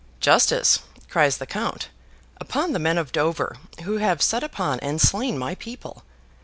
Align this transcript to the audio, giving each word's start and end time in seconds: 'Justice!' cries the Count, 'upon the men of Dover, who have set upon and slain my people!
'Justice!' 0.19 0.79
cries 1.11 1.37
the 1.37 1.45
Count, 1.45 1.89
'upon 2.37 2.71
the 2.73 2.79
men 2.79 2.97
of 2.97 3.11
Dover, 3.11 3.55
who 3.83 3.97
have 3.97 4.19
set 4.19 4.41
upon 4.43 4.79
and 4.79 4.99
slain 4.99 5.37
my 5.37 5.53
people! 5.53 6.01